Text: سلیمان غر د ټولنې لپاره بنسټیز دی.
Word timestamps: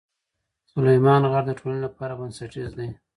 سلیمان 0.71 1.21
غر 1.31 1.43
د 1.47 1.51
ټولنې 1.59 1.79
لپاره 1.87 2.17
بنسټیز 2.19 2.69
دی. 2.79 2.89